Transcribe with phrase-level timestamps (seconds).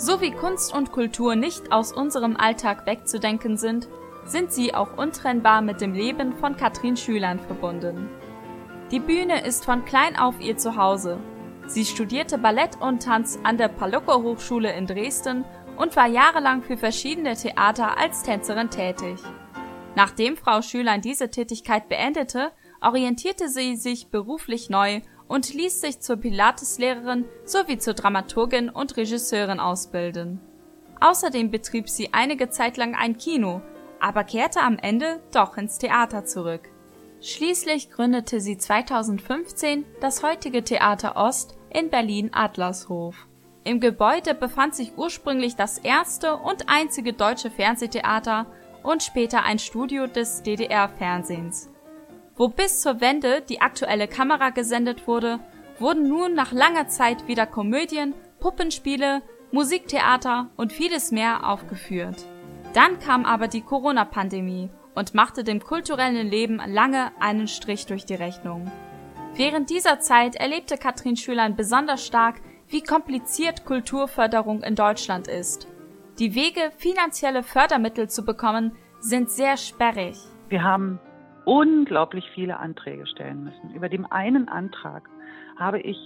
[0.00, 3.88] So wie Kunst und Kultur nicht aus unserem Alltag wegzudenken sind,
[4.24, 8.08] sind sie auch untrennbar mit dem Leben von Katrin Schülern verbunden.
[8.92, 11.18] Die Bühne ist von klein auf ihr Zuhause.
[11.66, 15.44] Sie studierte Ballett und Tanz an der Palocco Hochschule in Dresden
[15.76, 19.18] und war jahrelang für verschiedene Theater als Tänzerin tätig.
[19.96, 26.16] Nachdem Frau Schülein diese Tätigkeit beendete, orientierte sie sich beruflich neu und ließ sich zur
[26.16, 30.40] Pilateslehrerin sowie zur Dramaturgin und Regisseurin ausbilden.
[31.00, 33.62] Außerdem betrieb sie einige Zeit lang ein Kino,
[34.00, 36.62] aber kehrte am Ende doch ins Theater zurück.
[37.20, 43.26] Schließlich gründete sie 2015 das heutige Theater Ost in Berlin Adlershof.
[43.64, 48.46] Im Gebäude befand sich ursprünglich das erste und einzige deutsche Fernsehtheater
[48.82, 51.68] und später ein Studio des DDR-Fernsehens.
[52.38, 55.40] Wo bis zur Wende die aktuelle Kamera gesendet wurde,
[55.80, 62.24] wurden nun nach langer Zeit wieder Komödien, Puppenspiele, Musiktheater und vieles mehr aufgeführt.
[62.74, 68.14] Dann kam aber die Corona-Pandemie und machte dem kulturellen Leben lange einen Strich durch die
[68.14, 68.70] Rechnung.
[69.34, 75.66] Während dieser Zeit erlebte Katrin Schülein besonders stark, wie kompliziert Kulturförderung in Deutschland ist.
[76.20, 80.18] Die Wege, finanzielle Fördermittel zu bekommen, sind sehr sperrig.
[80.48, 81.00] Wir haben
[81.48, 83.74] unglaublich viele Anträge stellen müssen.
[83.74, 85.08] Über dem einen Antrag
[85.56, 85.96] habe ich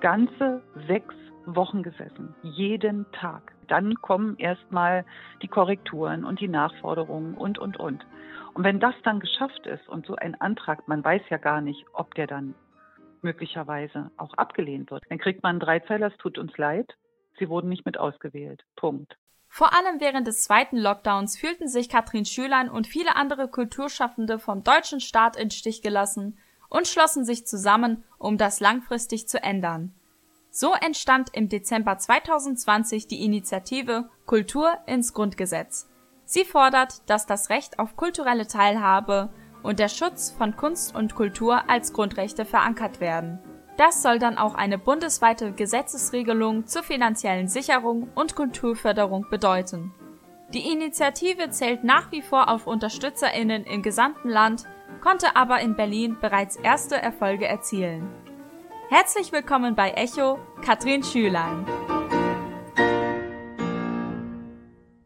[0.00, 3.52] ganze sechs Wochen gesessen, jeden Tag.
[3.66, 5.04] Dann kommen erstmal
[5.42, 8.06] die Korrekturen und die Nachforderungen und, und, und.
[8.54, 11.84] Und wenn das dann geschafft ist und so ein Antrag, man weiß ja gar nicht,
[11.94, 12.54] ob der dann
[13.22, 16.94] möglicherweise auch abgelehnt wird, dann kriegt man einen Dreizeiler, es tut uns leid,
[17.40, 18.62] Sie wurden nicht mit ausgewählt.
[18.76, 19.16] Punkt.
[19.54, 24.64] Vor allem während des zweiten Lockdowns fühlten sich Katrin Schülein und viele andere Kulturschaffende vom
[24.64, 26.38] deutschen Staat in Stich gelassen
[26.70, 29.92] und schlossen sich zusammen, um das langfristig zu ändern.
[30.50, 35.86] So entstand im Dezember 2020 die Initiative Kultur ins Grundgesetz.
[36.24, 41.68] Sie fordert, dass das Recht auf kulturelle Teilhabe und der Schutz von Kunst und Kultur
[41.68, 43.38] als Grundrechte verankert werden
[43.76, 49.92] das soll dann auch eine bundesweite Gesetzesregelung zur finanziellen Sicherung und Kulturförderung bedeuten.
[50.52, 54.64] Die Initiative zählt nach wie vor auf Unterstützerinnen im gesamten Land,
[55.00, 58.08] konnte aber in Berlin bereits erste Erfolge erzielen.
[58.90, 61.64] Herzlich willkommen bei Echo, Katrin Schülein.